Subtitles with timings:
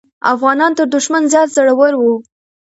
[0.33, 2.15] افغانان تر دښمن زیات زړور وو.